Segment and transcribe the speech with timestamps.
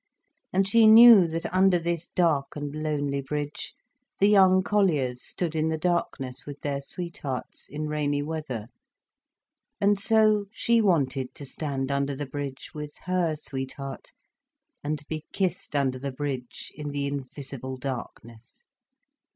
[0.51, 3.75] And she knew that under this dark and lonely bridge
[4.17, 8.69] the young colliers stood in the darkness with their sweethearts, in rainy weather.
[9.79, 14.11] And so she wanted to stand under the bridge with her sweetheart,
[14.83, 18.65] and be kissed under the bridge in the invisible darkness.